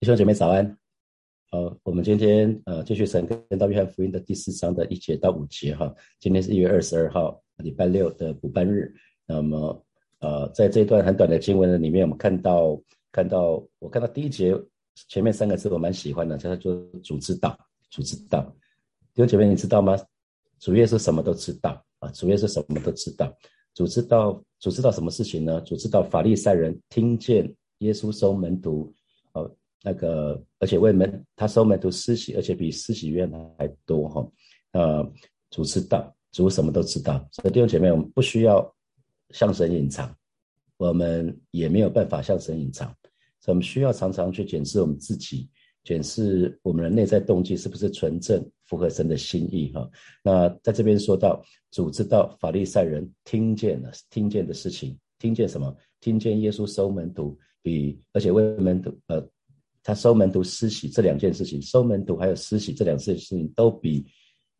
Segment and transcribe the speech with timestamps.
[0.00, 0.78] 弟兄姐妹早安，
[1.50, 5.94] 呃，我们今天呃继续神跟到约翰福音的第四章的一节到五节哈。
[6.18, 8.90] 今天是一月二十二号，礼拜六的补班日。
[9.26, 9.84] 那么
[10.20, 12.80] 呃，在这段很短的经文的里面，我们看到
[13.12, 14.58] 看到我看到第一节
[15.06, 17.54] 前面三个字我蛮喜欢的，叫做主知道，
[17.90, 18.40] 主知道。
[19.12, 19.98] 弟兄姐妹你知道吗？
[20.60, 23.30] 主耶稣什么都知道啊，主耶稣什么都知道。
[23.74, 25.60] 主知道主知道什么事情呢？
[25.60, 28.90] 主知道法利赛人听见耶稣收门徒。
[29.82, 34.30] 那个，而且为门他收门徒施洗，而且比施洗院还多哈。
[34.72, 35.12] 呃，
[35.50, 37.26] 主知道，主什么都知道。
[37.32, 38.74] 所以弟兄姐妹，我们不需要
[39.30, 40.14] 向神隐藏，
[40.76, 42.86] 我们也没有办法向神隐藏。
[43.40, 45.48] 所以我们需要常常去检视我们自己，
[45.82, 49.90] 检视我们的内在动机是不是纯正，符合神的心意哈。
[50.22, 55.74] 那在这边说到，主知道法利赛人听见了，听见的事情，听见什么？
[56.00, 59.26] 听见耶稣收门徒，比而且为门徒呃。
[59.82, 64.04] 他收门徒施洗这两件事情，收门徒还有施洗这两件事情都比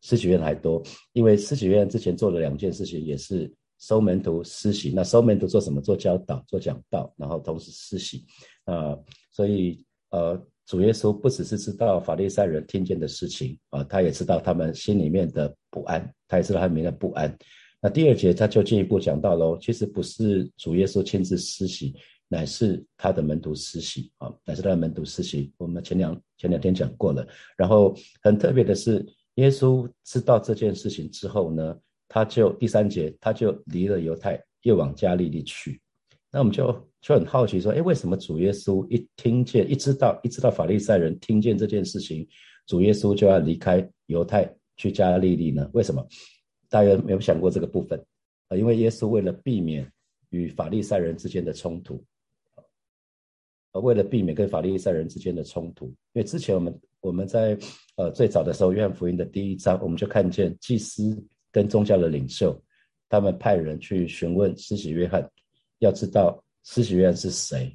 [0.01, 0.81] 施洗院还多，
[1.13, 4.91] 因为施洗院之前做了两件事情，也是收门徒施洗。
[4.91, 5.79] 那收门徒做什么？
[5.79, 8.25] 做教导、做讲道，然后同时施洗。
[8.65, 8.97] 啊，
[9.31, 17.37] 所以呃，主耶稣不只是知道法利赛人听见的事情啊，他也知道他们心里面的不安，他也知道他们的不安。
[17.79, 21.93] 那第二节他就进一步讲到喽，其实不是主耶稣亲自施洗。
[22.31, 25.51] 乃是他的门徒施洗啊，乃是他的门徒施洗。
[25.57, 27.27] 我们前两前两天讲过了。
[27.57, 27.93] 然后
[28.23, 35.81] 很特别的是，耶稣知道这件事情之后呢，他就第三节他就离了犹太，又往加利利去。
[36.31, 42.25] 那我们就就很好奇说，哎，为什么主耶稣一听见、一知道、一知道法利赛人听见这件事情，
[42.65, 45.69] 主耶稣就要离开犹太去加利利呢？
[45.73, 46.01] 为什么？
[46.69, 48.01] 大家有没有想过这个部分
[48.47, 48.55] 啊？
[48.55, 49.85] 因为耶稣为了避免
[50.29, 52.01] 与法利赛人之间的冲突。
[53.73, 57.57] 呃，为了避免跟法利赛人之间的冲突，因为之前我们我们在
[57.95, 61.17] 呃最早的时候，约翰福音的第一章，我们就看见祭司
[61.51, 62.61] 跟宗教的领袖，
[63.07, 65.25] 他们派人去询问施洗约翰，
[65.79, 67.73] 要知道施洗约翰是谁。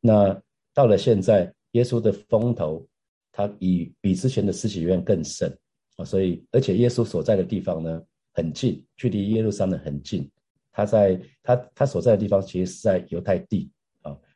[0.00, 0.38] 那
[0.74, 2.86] 到了现在，耶稣的风头，
[3.32, 5.50] 他比比之前的施洗约翰更盛
[5.96, 8.02] 啊，所以而且耶稣所在的地方呢
[8.34, 10.30] 很近，距离耶路撒冷很近，
[10.70, 13.70] 他在他他所在的地方其实是在犹太地。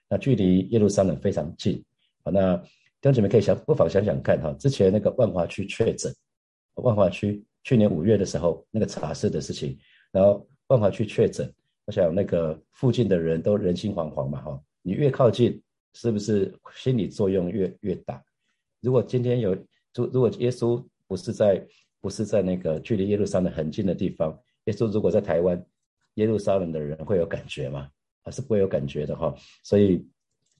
[0.08, 1.84] 那距离耶路撒冷非常近，
[2.24, 2.64] 好，那弟
[3.02, 6.12] 兄姐妹可以想，不妨想想看哈，之前那个万华区确诊，
[6.74, 9.78] 万华区去年五月的时候那个茶室的事情，
[10.10, 11.52] 然后万华区确诊，
[11.84, 15.62] 我想那个附近的人都人心惶惶嘛哈，你越靠近，
[15.94, 18.22] 是不是心理作用越越大？
[18.80, 19.54] 如果今天有，
[19.94, 21.66] 如如果耶稣不是在
[22.00, 25.62] 不是在那个距离耶路撒冷很近的地方，耶稣如果在台湾，
[26.14, 27.88] 耶路撒冷的人会有感觉吗？
[28.31, 29.94] 是不会有感觉的哈，所以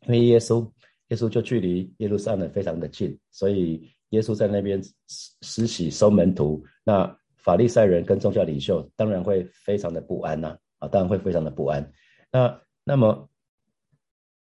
[0.07, 0.65] 因为耶稣，
[1.09, 11.93] 耶稣就距离耶路撒冷非常的近，所以耶稣在那边施施洗收门徒，那法利赛人跟宗教领袖当然会非常的不安呐，啊，当然会非常的不安。
[12.31, 13.29] 那那么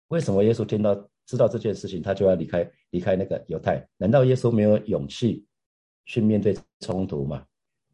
[0.09, 0.95] 为什么耶稣听到
[1.27, 3.87] 知道这件事情，他就要离开离开那个犹太？
[3.97, 5.45] 难道耶稣没有勇气
[6.07, 7.45] 去面对冲突吗？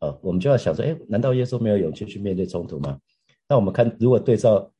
[0.00, 2.99] 呃，我们就要想说，哎，难道耶稣没有勇气去面对冲突吗？
[3.49, 4.72] 那我们看，如果对照。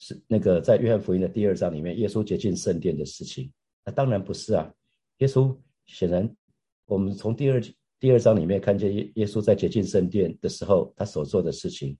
[0.00, 3.52] 是那个在约翰福音的第二章里面，耶稣接近圣殿的事情，
[3.84, 4.72] 那当然不是啊。
[5.18, 5.54] 耶稣
[5.86, 6.28] 显然，
[6.86, 7.62] 我们从第二
[8.00, 11.96] 第二章里面看见耶耶稣在接近圣殿的时候，他所做的事情，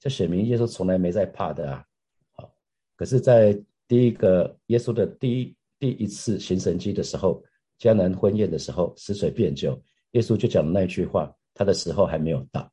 [0.00, 1.84] 这显明耶稣从来没在怕的啊。
[2.32, 2.52] 好，
[2.96, 7.40] 可是，在第一个耶稣的第一第一次行神迹的时候，
[7.78, 9.80] 迦南婚宴的时候，死水变酒，
[10.12, 12.68] 耶稣就讲的那句话，他的时候还没有到，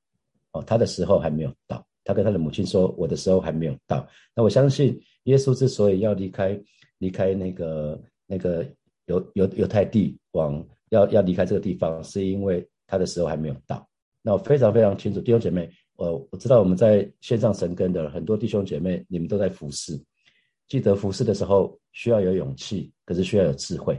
[0.53, 1.85] 哦，他的时候还没有到。
[2.03, 4.05] 他跟他的母亲说：“我的时候还没有到。”
[4.35, 6.61] 那我相信，耶稣之所以要离开，
[6.97, 8.65] 离开那个那个
[9.05, 13.87] 犹犹犹太地，往要要离开这个地方，是因为他的时候还没有到。
[14.21, 19.99] 那我非常非常清楚，弟兄姐妹，我我知道我们在线上神根的很多弟兄姐妹，你们都在服侍。
[20.67, 23.97] 记得服侍的时候需要有勇气，可是需要有智慧。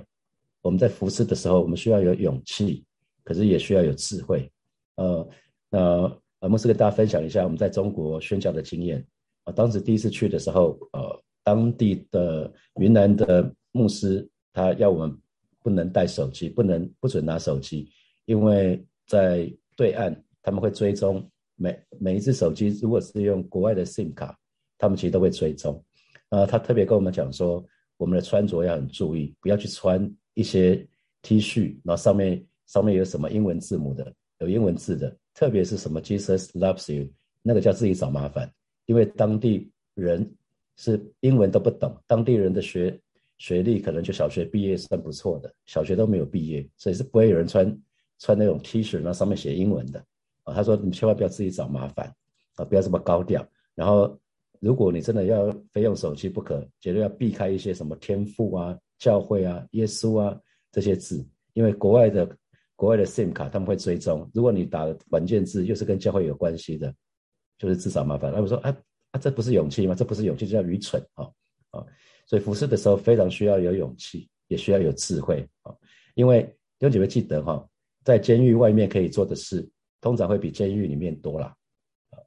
[0.63, 2.85] 我们在服侍的时候，我们需要有勇气，
[3.23, 4.51] 可是也需要有智慧。
[4.97, 5.27] 呃，
[5.71, 6.19] 那。
[6.45, 9.03] 我们是跟大家分享一下我们在中国宣教的经验
[9.45, 9.53] 啊。
[9.53, 15.19] 当时第一次去的时候，呃，当地的云南的牧师他要我们
[15.63, 17.89] 不能带手机，不能不准拿手机，
[18.27, 21.27] 因为在对岸他们会追踪
[21.57, 24.39] 每每一只手机，如果是用国外的 SIM 卡，
[24.77, 25.83] 他们其实都会追踪。
[26.29, 27.65] 啊，他特别跟我们讲说，
[27.97, 30.87] 我们的穿着要很注意，不要去穿一些
[31.23, 35.17] T 恤，然后上面上面有什么英文字母的，有英文字的。
[35.35, 37.09] 特别是什么 Jesus loves you，
[37.43, 38.51] 那个叫自己找麻烦，
[38.87, 40.33] 因为当地人
[40.77, 42.99] 是英文都不懂，当地人的学
[43.39, 47.79] 学历可能就小学毕业算不错的，小学都没有毕业，所以是不会有人穿
[48.21, 49.99] 穿那种 T 恤，然后上面写英文的
[50.45, 50.55] 啊。
[50.55, 52.15] 他说你千万不要自己找麻烦
[52.55, 53.47] 啊，不要这么高调。
[53.75, 54.17] 然后
[54.61, 60.41] 如果你真的要非用手机不可，绝对要避开一些什么天赋啊、教会啊、耶稣啊
[60.71, 62.25] 这些字，因为国外的
[62.85, 66.95] 国外的 SIM 卡他们会追踪，如果你打的关键字又是跟教会有关系的，
[67.57, 68.31] 就是自找麻烦。
[68.31, 68.77] 那我说啊
[69.13, 69.95] 啊，这不是勇气吗？
[69.95, 71.25] 这不是勇气，这叫愚蠢啊
[71.71, 71.87] 啊！
[72.27, 75.75] 所以服侍的时候非常需要有勇气，也需要有智慧啊。
[76.15, 76.43] 因为
[76.79, 77.67] 弟兄姐妹记得哈，
[78.05, 79.67] 在监狱外面可以做的事，
[80.03, 81.57] 通常会比监狱里面多啦。
[82.11, 82.21] 啊，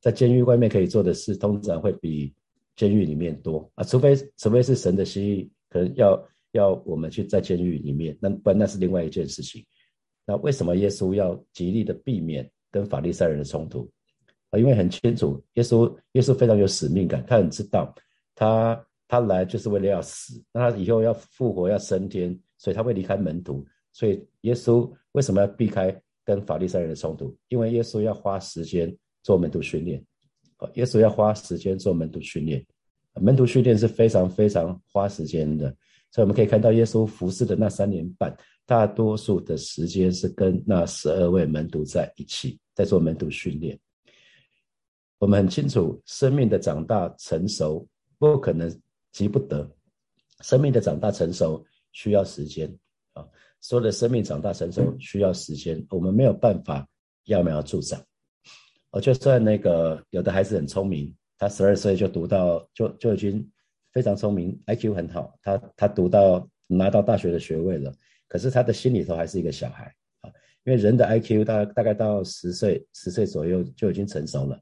[0.00, 2.34] 在监狱外面可以做的事，通常会比
[2.74, 3.84] 监狱里面多啊。
[3.84, 9.64] 除非除非是神的心意，可能要要我们去在监狱里面，那不然那是另外一件事情。
[10.26, 13.88] 那为什么耶稣要极力的避免跟法利赛人的冲突
[14.50, 14.58] 啊？
[14.58, 17.94] 因为很清楚，耶稣耶稣非常有使命感，他很知道
[18.34, 18.84] 他。
[19.08, 23.64] 他来就是为了要死，那他以后要复活要升天，所以他会离开门徒。
[23.92, 27.32] 所以耶稣为什么要避开跟法利赛人的冲突？
[27.46, 28.92] 因为耶稣要花时间
[29.22, 30.04] 做门徒训练。
[30.56, 32.66] 啊耶稣要花时间做门徒训练，
[33.14, 35.68] 门徒训练是非常非常花时间的。
[36.10, 43.78] 所以我们可以看到，耶稣服侍的那三年半，大多数的时间是跟那十二位门徒在一起，在做门徒训练。
[45.18, 48.70] 我们很清楚，生命的长大成熟不可能。
[49.12, 49.66] 急不得，
[50.42, 52.70] 生命的长大成熟需要时间
[53.14, 53.26] 啊！
[53.62, 56.86] 所有的生命长大成熟需要时间，我们没有办法
[57.24, 57.98] 揠苗助长。
[58.90, 63.50] 哦，就算那个有的孩子很聪明，他十二岁就读到就就已经
[63.90, 67.90] 非常聪明，IQ 很好，他他读到拿到大学的学位了，
[68.28, 69.84] 可是他的心里头还是一个小孩
[70.20, 70.30] 啊！
[70.64, 74.60] 因为人的 IQ 大大概到十岁十岁左右就已经成熟了，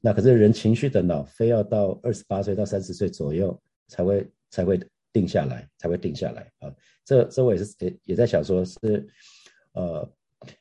[0.00, 3.60] 那可是人情绪的脑非要到二十八岁到三十岁左右。
[3.92, 4.80] 才会才会
[5.12, 6.72] 定下来，才会定下来啊！
[7.04, 9.04] 这这我也是也也在想说，是
[9.72, 10.08] 呃，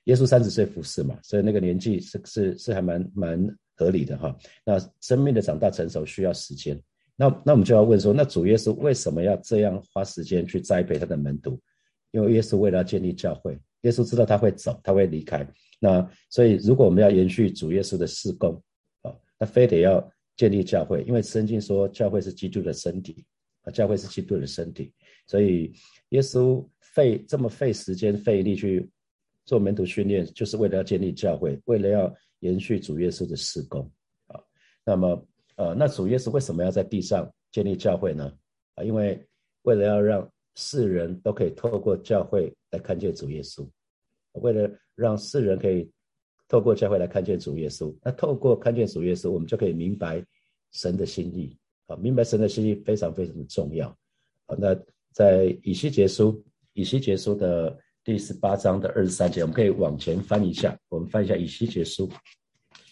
[0.05, 4.35] 耶稣三十岁服侍嘛，所以那个年纪是是是还蛮蛮合理的哈。
[4.65, 6.75] 那生命的长大成熟需要时间，
[7.15, 11.61] 那那我们就要问说，那主耶稣为什么要这样花时间去栽培他的门徒？
[12.11, 15.47] 因为耶稣为了要建立教会，耶稣知道他会走，他会离开，
[15.79, 18.61] 那所以如果我们要延续主耶稣的事工
[19.01, 20.11] 啊，那非得要。
[20.39, 23.25] 建立教会，因为圣经说教会是基督的身体
[23.63, 24.93] 啊，教会是基督的身体，
[25.27, 25.73] 所以
[26.11, 28.89] 耶稣费这么费时间费力去
[29.43, 33.81] 做门徒训练，就是为了要建立教会，为了要延续主耶稣的事工
[34.27, 34.39] 啊。
[34.85, 35.27] 那么
[35.57, 38.31] 呃，那主耶稣为什么要在地上建立教会呢？
[38.75, 39.21] 啊，因为
[39.63, 43.67] 为了要让世人都可以透过教会来看见主耶稣，
[44.33, 45.89] 为了让世人可以。
[46.51, 50.25] 透过教会来看见主耶稣，那透过看见主耶稣，我们就可以明白
[50.71, 51.55] 神的心意
[51.85, 51.95] 啊！
[51.97, 53.87] 明白神的心意非常非常的重要
[54.47, 54.57] 啊！
[54.57, 54.75] 那
[55.11, 56.43] 在以西结书，
[56.73, 62.09] 以西结书的第十八章的二十三节，我们可以往前翻一下，我们翻一下以西结书，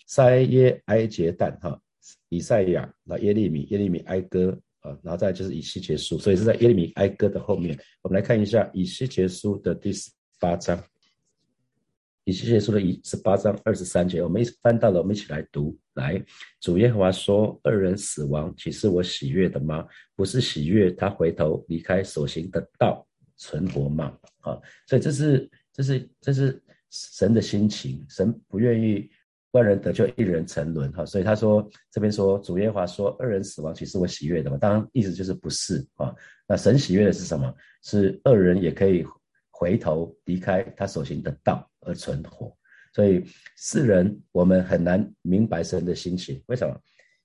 [0.05, 1.81] 塞耶埃结旦哈，
[2.29, 4.55] 以赛亚，那耶利米，耶利米哀歌
[5.03, 10.81] 然后再就是以西结书，所以是在耶利米哀歌的后面，我们来看一下以西结书的第十八章。
[12.25, 15.77] 以西结书的一十八章二十三节，我们一翻到了，我们一起来读。
[15.93, 16.21] 来，
[16.59, 19.87] 主耶和华说：“二人死亡，岂是我喜悦的吗？
[20.13, 23.07] 不是喜悦他回头离开所行的道，
[23.37, 24.13] 存活吗？”
[24.43, 29.09] 啊，所以这是这是这是神的心情，神不愿意
[29.51, 30.91] 万人得救，一人沉沦。
[30.91, 36.13] 哈，所以他说这边说主耶华说：“二人死亡，岂是我喜悦的嘛？”当然，意思就是不是啊。
[36.47, 37.53] 那神喜悦的是什么？
[37.83, 39.05] 是二人也可以
[39.49, 41.69] 回头离开他所行的道。
[41.87, 42.53] 而存活，
[42.93, 43.23] 所以
[43.55, 46.43] 世人我们很难明白神的心情。
[46.47, 46.77] 为什么？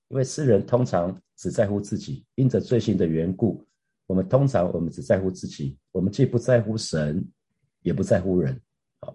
[0.07, 3.67] 因为世人通常只在乎自己，因着罪性的缘故，
[4.07, 7.27] 我们通常我们只在乎自己，我们既不在乎神，
[7.81, 8.57] 也不在乎人。
[9.01, 9.13] 好，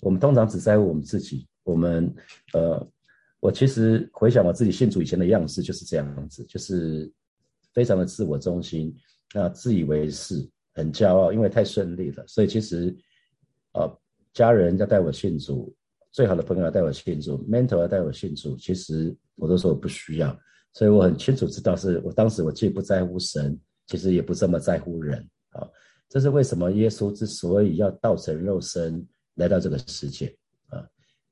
[0.00, 1.48] 我们通常只在乎我们自己。
[1.62, 2.14] 我们
[2.52, 2.88] 呃，
[3.40, 7.10] 我其实回想我自己信主以前的样式就是这样子，就是
[7.72, 8.94] 非常的自我中心，
[9.34, 12.96] 那自以为是，很骄傲，因为太顺利了，所以其实
[13.72, 13.90] 啊。
[14.32, 15.74] 家人要带我信主，
[16.12, 20.38] 最好的朋友要带我信主，mentor 要带我信主，其实我都说我不需要，
[20.72, 25.66] 所以我很清楚知道，是我当时我既不在乎神，其实也不这么在乎人啊。
[26.08, 30.32] 这是为什么耶稣之所以要道成肉身来到这个世界？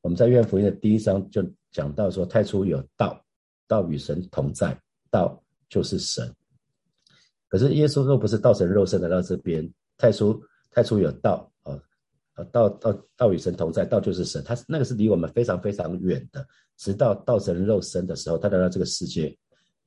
[0.03, 3.23] 我们在约翰福音的第一章就讲到说，太初有道，
[3.67, 4.79] 道与神同在，
[5.11, 6.33] 道就是神。
[7.49, 10.41] 可是耶稣若不是道成肉身来到这边，太初
[10.71, 11.51] 太初有道。
[12.53, 16.47] 道道道与神同在，道就是神，他那个是离我们非常非常远的。
[16.77, 19.37] 直到道成肉身的时候，他来到这个世界，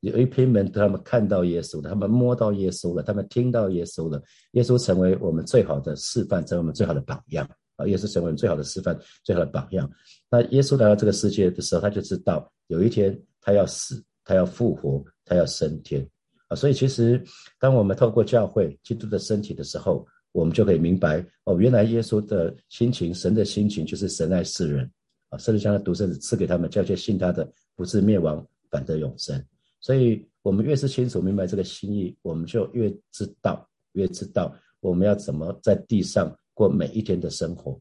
[0.02, 4.22] 有一批门，他们看到耶稣了，他们摸到耶稣了，他们听到耶稣了。
[4.52, 7.50] 耶稣成为我们最好的示范，成为我们最好的榜样
[7.82, 7.88] 啊！
[7.88, 9.90] 耶稣成为最好的示范，最好的榜样。
[10.30, 16.08] 那耶稣来到这个世界的时候，他就知道有一天他要死，他要复活，他要升天
[16.48, 16.56] 啊！
[16.56, 17.22] 所以其实，
[17.60, 24.90] 当我们透过教会基督的身体的时候，我们就可以明白哦，原来耶稣的心情，神的心情就是神爱世人
[25.30, 29.44] 啊，甚至将他独生子赐给他们，叫些信他的不至灭亡，反得永生。
[29.82, 37.80] 所以，我们越是清楚明白这个心意，我们就越知道，越知道我们要怎么在地上过每一天的生活。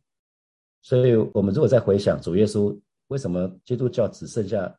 [0.83, 4.75] 所以，我们如果再回想主耶稣为什么基督教只剩下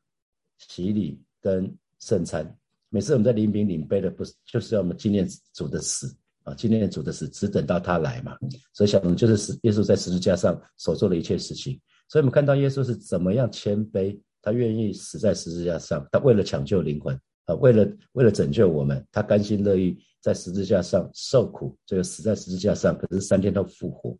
[0.57, 2.57] 洗礼跟圣餐，
[2.89, 8.37] 每次我们在领饼领杯的，不是就是要我们纪念主的死啊，纪念主的死，只等到他来嘛。
[8.73, 11.79] 所以，想就是耶稣在十字架上所做的一切事情。
[12.07, 14.19] 所以我们看到耶稣是怎么样谦卑。
[14.43, 24.15] 他愿意死在十字架上，他为了抢救灵魂啊，为了为了拯救我们，他甘心乐意在十字架上受苦，这个死在十字架上，可是三天都复活。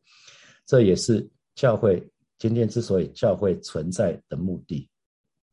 [0.66, 2.06] 这也是教会
[2.38, 4.90] 今天之所以教会存在的目的。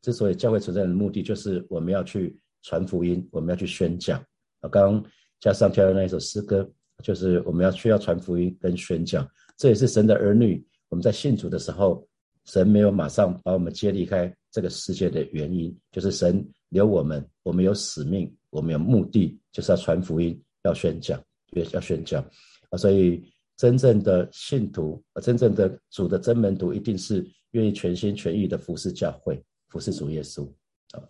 [0.01, 4.19] 之所以教会存在的目的，就是我们要去传福音，我们要去宣讲。
[4.61, 5.05] 啊，刚刚
[5.39, 6.69] 加上跳的那一首诗歌，
[7.03, 9.25] 就是我们要需要传福音跟宣讲。
[9.57, 12.05] 这也是神的儿女，我们在信主的时候。
[12.45, 22.23] 神没有马上把我们接离开这个世界的原因，就是神留我们，我们有使命，我们有目的，就是要传福音，要宣讲，也要宣讲
[22.69, 22.77] 啊！
[22.77, 23.23] 所以
[23.57, 30.47] 真正的信徒，真正的主的真门徒，一定是愿意全心全意的服侍教会，服侍主耶稣
[30.91, 31.01] 啊！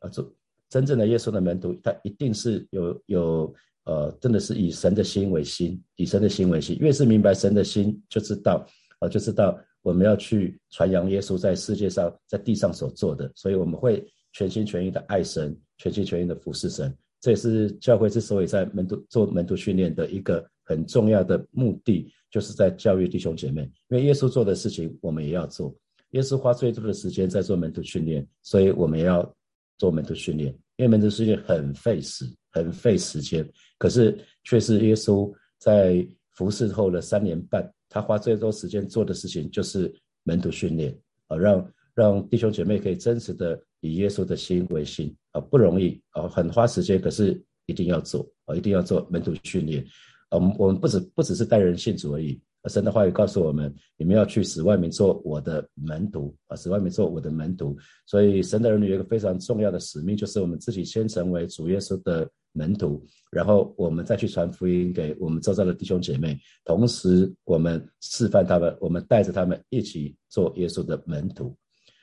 [0.00, 0.34] 啊，主
[0.68, 3.54] 真正的耶稣的门徒，他一定是有有
[3.84, 6.76] 呃，真的是以神的心为心，以神的心为心。
[6.78, 8.66] 越是明白神的心，就知道
[8.98, 9.58] 啊，就知道。
[9.80, 16.94] 我们要去传扬耶稣在世界上、在地上所做的，所以我们会全心全意的爱神，全心全意的服侍神。
[17.20, 23.62] 这也是教会之所以在门徒做门徒训练的一个很重要的目的，就是在教育弟兄姐妹。
[23.88, 25.74] 因为耶稣做的事情，我们也要做。
[26.12, 29.34] 耶稣花最多的时间在做门徒训练，所以我们也要
[29.76, 30.56] 做门徒训练。
[30.76, 33.46] 因为门徒训练很费时、很费时间，
[33.78, 37.68] 可是却是耶稣在服侍后的三年半。
[37.88, 40.96] 他花最多时间做的事情就是门徒训练
[41.26, 49.82] 啊，让让弟兄姐妹可以真实的以耶稣的心为心不容易啊，很花时间，可是一定要做啊，一定要做门徒训练
[50.28, 50.36] 啊。
[50.36, 52.40] 我们我们不止不只是带人信主而已。
[52.64, 57.74] 神的话语告诉我们，你们要去使外面做我的门徒啊，使外面做我的门徒。
[58.04, 71.56] 所以神的儿女有一个非常重要的使命，就是我们自己先成为主耶稣的门徒，然后我们再去传福音给我们周遭的弟兄姐妹，同时我们示范他们，我们带着他们一起做耶稣的门徒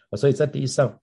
[0.10, 0.18] 啊。
[0.18, 1.00] 所以在地上，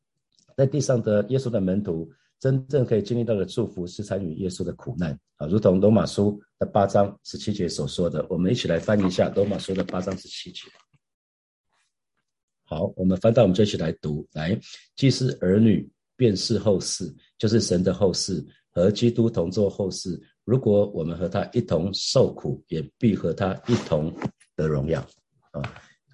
[0.57, 2.11] 在地上的耶稣的门徒。
[2.43, 8.27] 真正可以经历到的祝福是参与耶稣的苦难啊，如同罗马书的八章十七节所说的。
[8.29, 10.63] 我们一起来翻一下罗马书的八章十七节。
[12.65, 14.27] 好，我们翻到，我们就一起来读。
[14.33, 14.59] 来，
[14.97, 20.21] 既是儿女，便是后世，就是神的后世，和基督同作后世。
[20.43, 24.13] 如果我们和他一同受苦，也必和他一同
[24.57, 25.01] 得荣耀
[25.53, 25.63] 啊！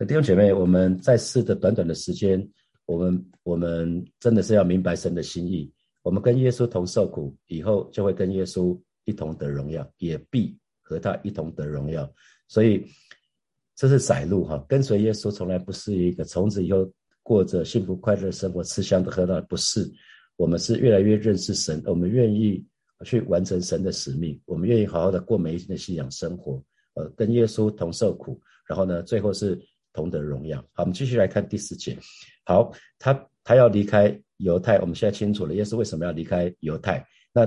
[0.07, 2.47] 弟兄姐妹，我们在世的短短的时间，
[2.85, 5.73] 我们我们真的是要明白神的心意。
[6.09, 8.75] 我们跟耶稣同受苦，以后就会跟耶稣
[9.05, 12.11] 一同得荣耀，也必和他一同得荣耀。
[12.49, 12.83] 所以
[13.77, 16.91] 这是窄路哈，跟随耶稣从来不是一个从此以后
[17.23, 19.87] 过着幸福快乐的生活，吃香的喝辣的，不是。
[20.37, 22.65] 我们是越来越认识神，我们愿意
[23.05, 29.61] 去完成神的使命，我们愿意好好的过每一天的信仰生活，呃，跟耶稣同受苦，然后呢，最后是
[29.93, 30.59] 同得荣耀。
[30.73, 31.99] 好，我们继续来看第四节。
[32.47, 34.19] 好，他他要离开。
[34.39, 37.07] 犹太，我们现在清楚了，耶稣为什么要离开犹太？
[37.33, 37.47] 那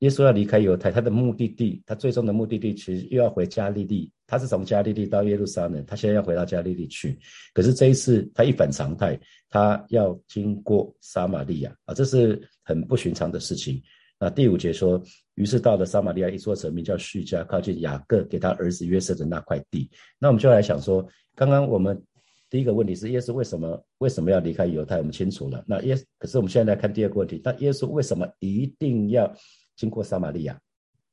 [0.00, 4.10] 耶稣要离开犹太，他的目的地，他最终的目的地其实又要回加利利。
[4.26, 7.18] 他是从加利利到耶路撒冷，他现在要回到加利利去。
[7.54, 9.18] 可是这一次他一反常态，
[9.48, 13.80] 他要经过撒玛利亚啊，这是很不寻常的事情。
[14.18, 15.00] 那第五节说，
[15.36, 19.88] 于是到了撒玛利亚一座城，名叫叙加，靠近雅各给他儿子约瑟的那块地。
[20.18, 21.06] 那我们就来想说，
[21.36, 22.02] 刚刚我们。
[22.52, 24.98] 第一个问题是耶稣为什么为什么要离开犹太？
[24.98, 25.64] 我们清楚了。
[25.66, 29.34] 那耶可是我们现在来看第二个问题，那耶稣为什么一定要
[29.74, 30.60] 经过撒玛利亚？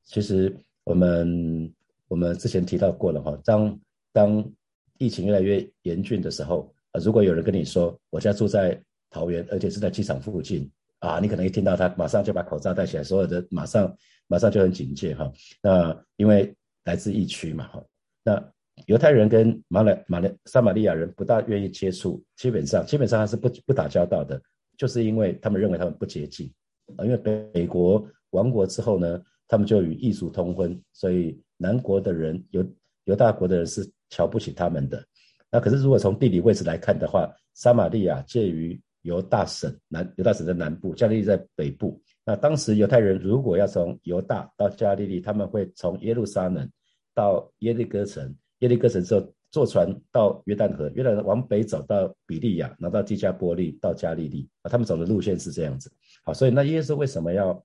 [0.04, 0.54] 其实
[0.84, 1.74] 我们
[2.08, 3.40] 我们之前提到过了哈。
[3.42, 3.80] 当
[4.12, 4.52] 当
[4.98, 8.78] 疫情越来越严峻的时候啊，如果有人跟你说我家住在
[9.08, 15.32] 桃园，而且是在机场附近啊，你可能一听到他马上就把口罩戴起来，所有的马上马上就很警戒哈。
[15.62, 16.54] 那因为
[16.84, 17.82] 来自疫区嘛哈，
[18.22, 18.52] 那。
[18.86, 24.40] 犹太人跟马来马来撒玛利亚人不大愿意接触，基本上基本上还是不不打交道的，
[24.76, 26.50] 就是因为他们认为他们不洁净
[26.96, 32.64] 啊，因为北美国亡国之后呢，他们就与异族通婚，所以南国的人犹
[33.04, 35.04] 犹大国的人是瞧不起他们的。
[35.50, 42.00] 那可是如果从地理位置来看的话，撒玛利亚介于犹大省南犹大省的南部，加利利在北部。
[42.24, 46.70] 那当时犹太人如果要从犹大到加利利，他们会从耶路撒冷
[47.14, 55.92] 到耶利哥城，耶利哥城之后坐船到约旦河，约旦往北走到比利亚，然后到基加波利到加利利啊，他们走的路线是这样子。
[56.24, 57.62] 好，所以那耶稣为什么要？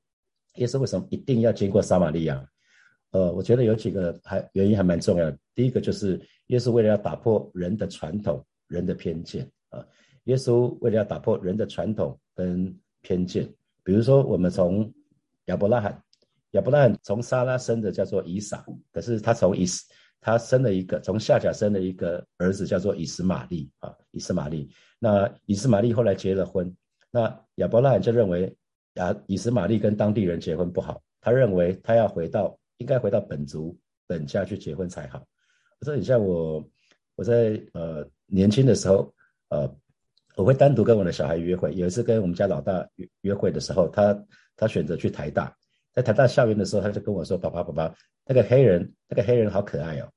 [0.56, 2.42] 耶稣为什么一定要经过撒玛利亚？
[3.12, 5.38] 呃，我觉得有几个还原因还蛮重要的。
[5.54, 9.86] 第一个就是耶稣为了要打破人的传统、人的偏见啊，
[10.24, 13.54] 耶稣为了要打破人的传统跟偏见。
[13.84, 14.90] 比如说，我们从
[15.48, 16.02] 亚伯拉罕，
[16.52, 19.66] 亚伯拉罕从撒拉生的叫做以撒，可是他从以，
[20.26, 24.68] 他生了一个从夏甲生了一个儿子叫做以斯玛利啊，以斯玛利。
[24.98, 26.76] 那以斯玛利后来结了婚，
[27.12, 28.58] 那亚伯拉罕就认为
[28.96, 33.78] 亚以斯玛利跟当地人结婚不好，他认为他要回到应该回到本族
[34.08, 35.24] 本家去结婚才好。
[35.82, 36.68] 这很像我
[37.16, 39.14] 我在呃年轻的时候
[39.50, 39.72] 呃。
[40.38, 41.74] 我会单独跟我的小孩约会。
[41.76, 44.26] 有一次跟我们家老大约约会的时候，他
[44.58, 45.56] 他选择去台大，
[45.94, 50.12] 在台大校园的时候，他就跟我说：“爸爸，爸爸，那个黑人，那个黑人好可爱哦。”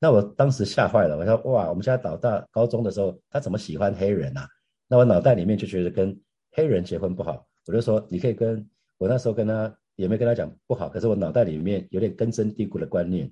[0.00, 4.48] 那我当时吓坏了，我说：“哇，我们家老大高中的时候，他怎么喜欢黑人啊？”
[4.88, 6.18] 那我脑袋里面就觉得跟
[6.52, 8.64] 黑人结婚不好，我就说：“你可以跟
[8.96, 13.30] 我那时候跟他也没跟他讲不好，可是我脑袋里面有点根深蒂固的观念，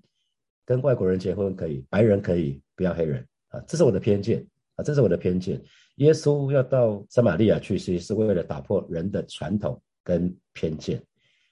[0.65, 4.45] 跟外国人结婚可以，白人可以，不要黑人啊，这是我的偏见
[4.75, 5.63] 啊，这是我的偏见。”
[5.97, 11.03] 耶稣要到撒玛利亚去，其实是为了打破人的传统跟偏见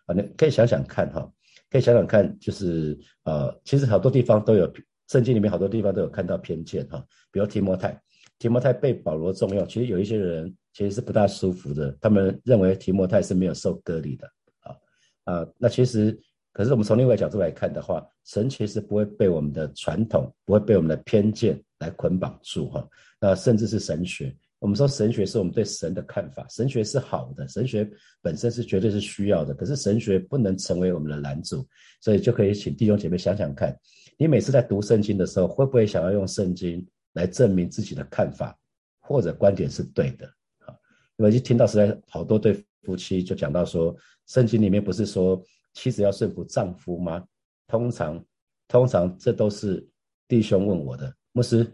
[0.04, 0.14] 啊！
[0.14, 1.26] 你可以想想看哈，
[1.71, 4.71] 可以想想看，就是呃，其实好多地方都有
[5.08, 7.04] 圣经里面好多地方都有看到偏见哈。
[7.30, 8.00] 比如提摩太，
[8.38, 14.26] 提摩太被保罗重用，其实有一些人其实是不大舒服的，他们认为提摩太是没有受割礼的
[14.61, 14.76] 啊
[15.25, 15.46] 啊！
[15.58, 16.18] 那其实，
[16.52, 22.87] 可是我们从另外角度来看的话，神其实不会被我们的传统，不会被我们的偏见来捆绑住哈。
[23.20, 27.88] 那甚至是神学，我们说神学是我们对神的看法，神学是好的，神学
[28.20, 29.55] 本身是绝对是需要的。
[29.55, 31.66] 可是神学不能成为我们的拦阻，
[32.00, 33.76] 所以就可以请弟兄姐妹想想看，
[34.16, 38.57] 你每次在读圣经的时候，会不会想要用圣经来证明自己的看法
[39.00, 40.27] 或者观点是对的？
[40.66, 40.74] 啊，
[41.16, 43.94] 因为就听到实在好多对夫妻就讲到说，
[44.27, 47.24] 圣经里面不是说妻子要顺服丈夫吗？
[47.66, 48.24] 通常，
[48.68, 49.87] 通常这都是
[50.29, 51.66] 弟兄问我的牧师。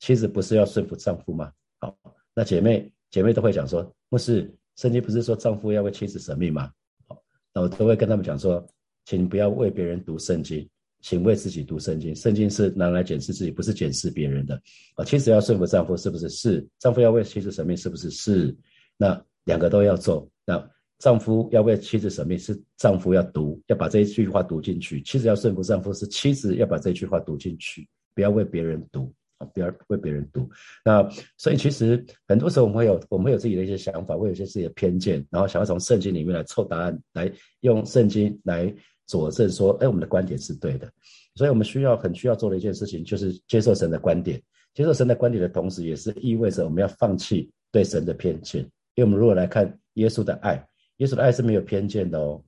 [0.00, 1.50] 妻子不是要顺服丈夫吗？
[1.80, 1.96] 好，
[2.34, 6.70] 那姐妹姐妹都会讲说，牧师圣经不是说丈夫要为妻子舍命吗？
[7.08, 7.22] 好，
[7.54, 8.66] 那我都会跟他们讲说，
[9.06, 10.68] 请不要为别人读圣经，
[11.04, 12.16] 请为自己读圣经。
[12.16, 14.58] 圣经是拿来检视自己，不是检视别人的。
[14.94, 16.30] 啊，妻子要顺服丈夫，是不是？
[16.30, 16.66] 是。
[16.78, 18.10] 丈夫要为妻子舍命，是不是？
[18.10, 18.56] 是。
[18.96, 20.26] 那两个都要做。
[20.46, 20.66] 那
[20.98, 25.02] 丈夫要为妻子舍命，是丈夫要读，要把这一句话读进去。
[25.02, 29.46] 妻子要顺服丈夫，是妻子要把这句话读进去，不要为别人读啊。
[29.52, 30.48] 不要为别人读，
[30.84, 38.74] 那所以其实很多时候我们会有我们会有自己的一些想法，会有一些自己的偏见，然后想要从圣经里面来凑答案，来用圣经来
[39.06, 40.90] 佐证说，哎，我们的观点是对的。
[41.34, 44.40] 所以我们需要很需要做的一件事情，就是接受神的观点。
[44.72, 48.62] 接受神的观点的同时，也是意味着我们要放弃对神的偏见。
[48.94, 50.64] 因为我们如果来看耶稣的爱，
[50.96, 52.42] 耶稣的爱是没有偏见的哦，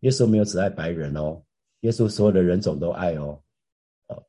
[0.00, 1.42] 耶稣没有只爱白人哦，
[1.80, 3.40] 耶稣所有的人种都爱哦，
[4.08, 4.24] 哦，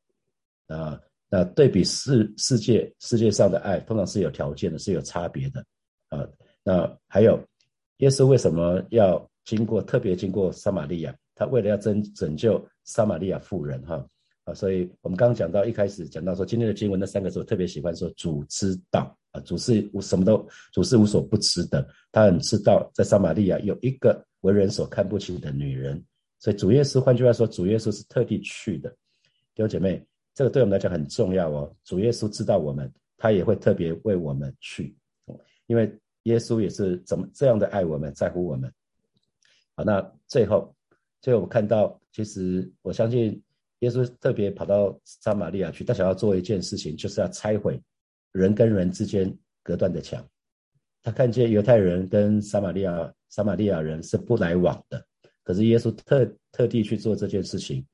[0.67, 0.99] 啊。
[1.29, 5.65] 那对比世世界世界上的爱，通常是有条件的，是有差别的
[6.09, 6.29] 啊。
[6.63, 7.43] 那还有，
[7.97, 11.15] 耶稣为什么要经过特别经过撒玛利亚？
[11.35, 14.05] 他为了要拯拯救撒玛利亚妇人哈
[14.43, 14.53] 啊。
[14.53, 26.03] 所以我们刚刚讲到一开始讲到说，今天的经文那三个字，我特别喜欢说主知道啊，主是无什么都主是无所不知的，他很知道在撒玛利亚有一个为人所看不起的女人，
[26.39, 28.89] 所以主耶稣换句话说，主耶稣是特地去的，
[29.53, 30.05] 弟兄姐妹。
[30.35, 31.71] 这个对我们来讲很重要哦。
[31.83, 34.97] 主耶稣知道我们，他也会特别为我们去，
[35.67, 38.73] 因为耶稣也是怎么这样的爱我们，在乎我们。
[39.75, 40.75] 好，那最后，
[41.23, 43.41] 所以我看到，其实我相信
[43.79, 47.81] 耶稣特别跑到撒玛利亚去，他想要做一件事情，就是要拆毁
[48.33, 49.33] 人跟人之间
[49.63, 50.21] 隔断的墙。
[51.01, 55.01] 他看见犹太人跟撒玛利亚撒玛利亚人是不来往的，
[55.43, 57.85] 可是耶稣特特地去做这件事情。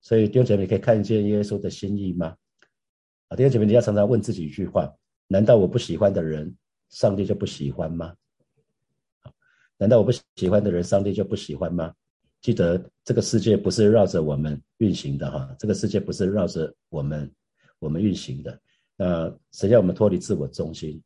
[0.00, 2.36] 所以弟兄姐妹可以看见耶稣的心意吗？
[3.26, 4.88] 啊，弟兄姐妹，你要常常问自己一句话：
[5.26, 6.56] 难道我不喜欢的人，
[6.88, 8.14] 上帝就不喜欢吗？
[9.76, 11.92] 难道我不喜欢的人，上帝就不喜欢吗？
[12.40, 17.30] 记得这个世界不是绕着我们运行的哈，这个世界不是绕着我们
[17.78, 18.60] 我们运行的。
[18.96, 21.02] 那神要我们脱离自我中心。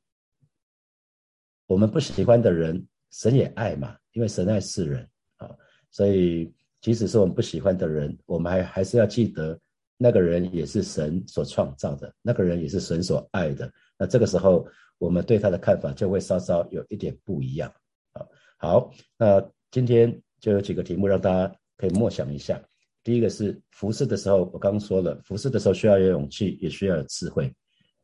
[1.67, 5.51] 我们不喜欢的人，神也爱嘛，因为神爱世人啊，
[5.91, 9.59] 所以即使是我们不喜欢的人，我们还还是要记得
[9.97, 13.73] 那个人也是神所创造的，那个人也是神所爱的。
[13.99, 14.67] 那这个时候，
[14.99, 17.73] 我们对他的看法就会稍稍有一点不一样
[18.13, 18.27] 啊。
[18.59, 22.63] 好，那今天就有几个题目让大家可以默想一下。
[23.03, 27.51] 第一个是服侍的时候，我刚刚说了，服侍的时候需要有勇气，也需要有智慧。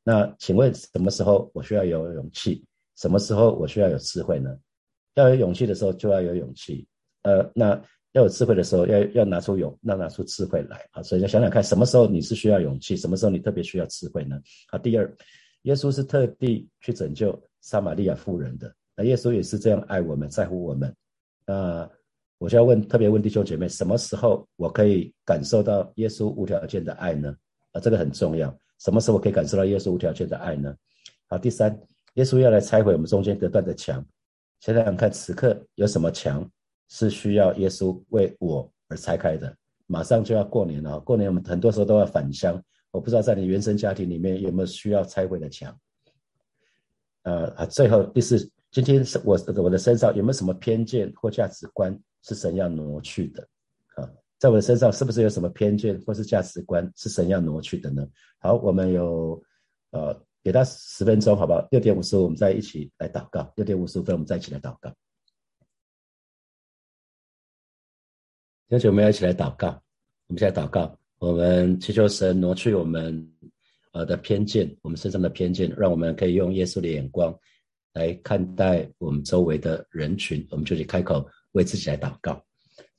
[0.03, 2.65] 那请问什么时候我需要有勇气？
[2.97, 4.57] 什么时候我需要有智慧呢？
[5.17, 6.87] 要有勇气的时候就要有勇气，
[7.25, 7.79] 呃，那
[8.13, 11.03] 要有智慧的时候要要拿出勇，那拿出智慧来啊。
[11.03, 14.41] 所以想想看，什么时候你是需要勇气，什么时候你特别需要智慧呢？
[14.71, 15.15] 啊，第二，
[15.65, 20.95] 耶稣是特地去拯救撒玛利亚妇人的，那耶稣也是这样爱我们，在乎我们。
[21.47, 21.91] 那
[22.41, 27.37] 我就要问，特别问弟兄姐妹，什么时候我可以感受到耶稣无条件的爱呢？
[27.73, 28.53] 啊，这个很重要。
[28.79, 30.75] 什么时候我可以感受到耶稣无条件的爱呢？
[31.29, 31.79] 好，第三，
[32.15, 34.03] 耶稣要来拆毁我们中间隔断的墙。
[34.61, 36.51] 想想看，此刻有什么墙
[36.89, 39.55] 是需要耶稣为我而拆开的？
[39.87, 42.59] 马上就要过年了，过年我们很多时候都要返乡。
[42.91, 45.79] 我不知道在你原生家庭里面有没有需要拆毁的墙。
[47.25, 53.49] 呃啊，最后第四，今天是我我的身上有没有什么偏见或价值观是神要挪去的？
[53.97, 58.07] 啊，在我身上是不是有什么偏见或是价值观是神要挪去的呢？
[58.39, 59.43] 好，我们有
[59.91, 60.27] 呃。
[60.43, 61.69] 给他十分钟，好不好？
[61.71, 63.53] 六点五十五，我们再一起来祷告。
[63.57, 64.91] 六点五十五分，我们再一起来祷告。
[68.69, 69.69] 有请我们要一起来祷告。
[70.29, 73.31] 我们现在祷告，我们祈求神挪去我们
[73.93, 77.39] 呃的偏见，我们身上的偏见，让我们可以用耶稣的眼光
[77.93, 80.43] 来看待我们周围的人群。
[80.51, 82.43] 我们就去开口为自己来祷告，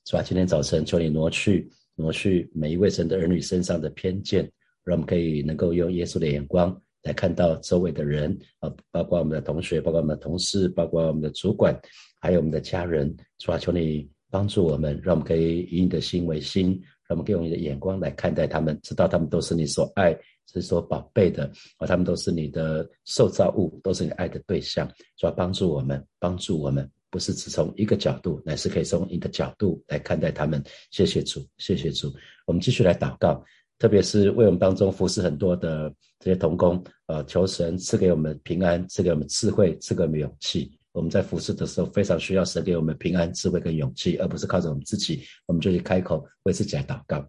[0.05, 0.21] 是吧？
[0.21, 4.43] 今天早晨，求你挪去挪去每一位神的儿女身上的偏见，
[4.83, 6.79] 让我们可以能够用耶稣的眼光。
[7.03, 11.75] 来看到周围的人啊，包括我们的同学，包括我们的同事，包括我们的主管，
[12.19, 20.15] 还有我们的家人，主啊，求你帮助我们，让我们可以以你的心为心，让我们可以用你的眼光来看待他们，知道他们都是你所爱、
[20.53, 24.87] 是所宝贝的，啊，他们都是你的受造物，都是你爱的对象，
[25.17, 30.63] 主啊，帮助我们，帮助我们，不是只从一个角度，乃是可以从一个角度来看待他们。
[30.89, 32.12] 谢谢主，谢谢主，
[32.47, 33.43] 我们继续来祷告。
[33.78, 40.71] 特别是为我们当中服侍很多的这些童工，呃，求神赐给我们平安，赐给我们智慧，赐给我们勇气。
[40.93, 47.28] 我们在服侍的时候，非常需要神给我们平安、智慧跟勇气，而不是靠着我们自己，我们就去开口为自己来祷告。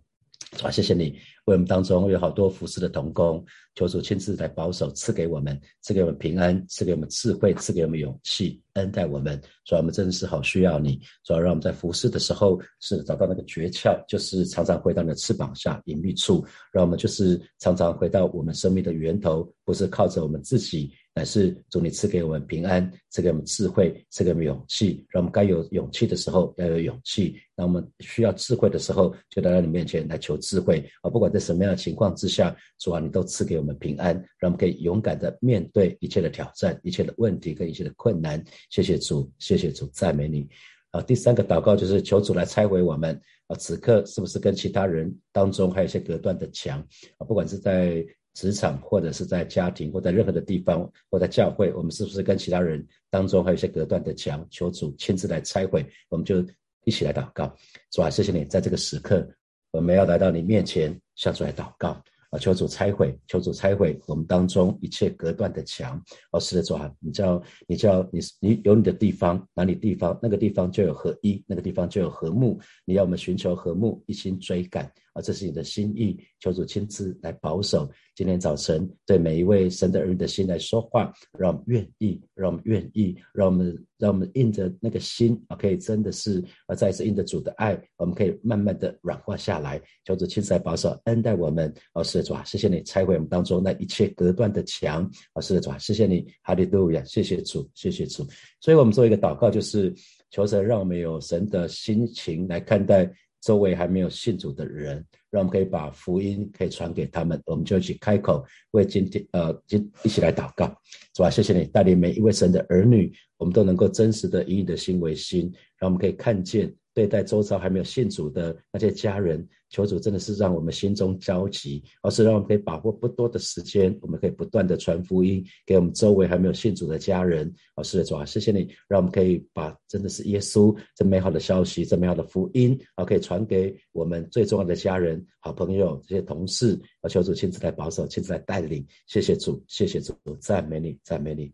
[0.61, 1.05] 啊，谢谢你。
[1.47, 3.43] 为我们当中有好多服侍的童工，
[3.75, 9.41] 求主亲自来保守，赐给我们，赐给我们平安，赐给我们智慧，赐给我们勇气，恩待我们。
[9.65, 11.01] 主，我们真的是好需要你。
[11.25, 20.93] 主要，让我们在服侍的时候是找到那个诀窍，就是常常回到你的翅膀下隐秘处，让我们就是常常回到我们生命的源头，不是靠着我们自己。
[21.15, 31.11] 乃是主你赐给我们平安，赐给我们智慧，赐给我们勇气，让我们该有勇气的时候要有勇气，让我们需要智慧的时候就来到你面前来求智慧啊！
[31.11, 38.43] 不管在什么样的情况之下，主啊，你都赐给我们平安，让我们可以勇敢的面对一切的挑战、一切的问题跟一切的困难。
[38.71, 40.49] 谢谢主，谢谢主，赞美你
[40.93, 41.03] 啊！
[41.03, 43.57] 第三个祷告就是求主来拆毁我们啊！
[43.57, 46.81] 此刻是不是跟其他人当中还有一些隔断的墙
[47.19, 47.27] 啊？
[47.27, 48.03] 不管是在。
[48.35, 54.47] 职场或者是在家庭或在任何的地方或在教会，我们是不是跟其他人当中还有一些隔断的墙？
[54.51, 56.45] 求主亲自来拆毁，我们就
[56.85, 57.55] 一起来祷告。
[57.91, 59.29] 主啊，谢谢你，在这个时刻，
[59.71, 62.03] 我们要来到你面前，向主来祷告。
[62.33, 62.39] 啊！
[62.39, 66.03] 求主拆毁，求主拆毁我们当中一切隔断的墙。
[66.31, 72.59] 哦，是的，主啊，你叫你叫你你有你的地方，哪里地方，那个地方就有合一，那个地方就有和睦。
[72.87, 74.91] 你要我们寻求和睦，一心追赶。
[75.13, 76.19] 啊，这是你的心意。
[76.41, 77.87] 求主亲自来保守。
[78.15, 89.81] 今天早晨对每一位神的儿女的心来说话，让我们愿意，让我们愿意，让我们让我们印着那个心啊，可以真的是啊，再一次印着主的爱，我们可以慢慢的软化下来。
[90.05, 91.73] 求主亲自来保守，恩待我们。
[91.95, 95.11] 哦，是的，主啊，谢谢你拆毁我们当中那一切隔断的墙。
[95.33, 98.27] 哦，是的，主啊，谢谢你，哈利路亚，谢谢主，谢谢主。
[98.61, 99.91] 所以我们做一个祷告，就是
[100.31, 103.11] 求神让我们有神的心情来看待。
[103.43, 110.67] 周围还没有信主的人，让我们可以把福音可以传给他们，我们就一起开口为今天呃，今一起来祷告，
[111.15, 111.29] 是吧？
[111.29, 116.73] 谢谢你带领每一位神的儿女，我们都能够真实的以你的心为心，让我们可以看见。
[116.95, 127.53] 对待周遭还没有信主的那些家人，求主真的是让我们心中焦急，而是让我们可以把握不多的时间，我们可以不断的传福音给我们周围还没有信主的家人。
[127.75, 136.79] 哦，是的，主啊，谢谢你，让我们可以把真的是耶稣这美好的消息、这美好的福音，啊，可以传给我们最重要的家人、好朋友、这些同事。
[137.01, 138.87] 啊，求主亲自来保守，亲自来带领。
[139.07, 141.51] 谢谢主，谢谢主，赞美你，赞美你。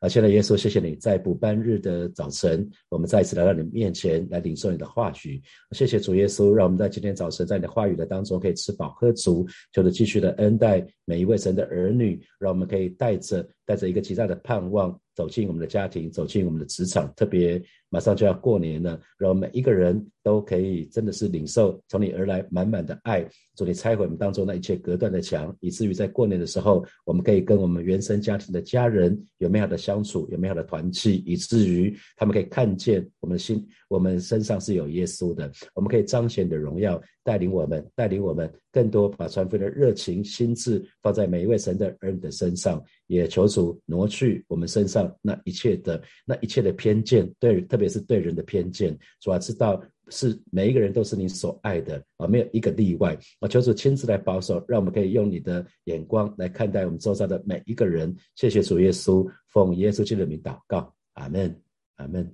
[0.00, 5.42] 啊，现在耶稣，谢谢你在补班日的早晨，我们再一次来到你面前来领受你的话语。
[5.72, 17.12] 谢谢主耶稣，让我们在今天早晨在你的话语的当中可以吃饱喝足，求主继续的恩待每一位神的儿女，让我们可以带着带着一个极大的盼望走进我们的家庭，走进我们的职场。
[17.16, 49.78] 特别马上就要过年了，让每一个人都可以真的是领受从你而来满满的爱，主你拆毁我们当中那一切隔断的墙，以至于在过年的时候，我们可以跟我们原生家庭的家人有美好的相处，有美好的团契，以至于他们可以看见我们心，我们身上是有耶稣的，我们可以彰显的荣耀，带领我们，带领我们更多把传福音的热情、心智放在每一位神的儿女的身上，也求主挪去我们身上那一切的那一切的偏见，对，特别是对人的偏见，主要知道。
[50.10, 53.46] 是每一个人都是你所爱的啊，没有一个例外我！
[53.46, 58.16] 求主亲自来保守，让我们可以用你的眼光来看待我们周遭的每一个人。
[58.34, 61.54] 谢谢主耶稣，奉耶稣基督的名祷告，阿门，
[61.96, 62.26] 阿门。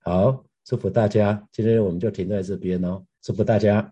[0.00, 3.90] 好，祝福大家，今天我们就停在这边哦，祝福大家。